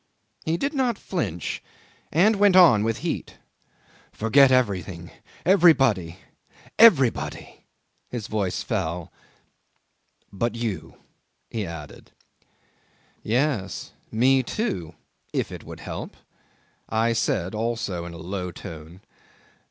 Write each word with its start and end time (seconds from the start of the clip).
'He 0.45 0.57
did 0.57 0.73
not 0.73 0.97
flinch, 0.97 1.61
and 2.11 2.37
went 2.37 2.55
on 2.55 2.83
with 2.83 2.97
heat, 3.05 3.37
"Forget 4.11 4.51
everything, 4.51 5.11
everybody, 5.45 6.17
everybody."... 6.79 7.65
His 8.09 8.25
voice 8.25 8.63
fell... 8.63 9.13
"But 10.33 10.55
you," 10.55 10.95
he 11.51 11.67
added. 11.67 12.11
'"Yes 13.21 13.91
me 14.11 14.41
too 14.41 14.95
if 15.33 15.51
it 15.51 15.63
would 15.63 15.81
help," 15.81 16.17
I 16.89 17.13
said, 17.13 17.53
also 17.53 18.03
in 18.05 18.13
a 18.13 18.17
low 18.17 18.51
tone. 18.51 19.01